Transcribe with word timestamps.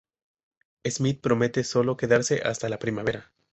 Smith 0.83 1.21
promete 1.21 1.63
sólo 1.63 1.95
quedarse 1.95 2.41
hasta 2.43 2.69
la 2.69 2.79
primavera. 2.79 3.31